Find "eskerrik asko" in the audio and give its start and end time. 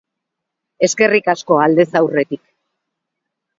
0.87-1.61